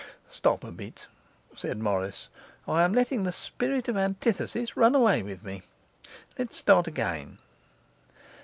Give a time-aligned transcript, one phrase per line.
[0.31, 1.05] 'Stop a bit,'
[1.55, 2.29] said Morris.
[2.67, 5.61] 'I am letting the spirit of antithesis run away with me.
[6.39, 7.37] Let's start again.